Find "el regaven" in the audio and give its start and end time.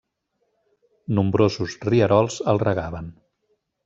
2.55-3.13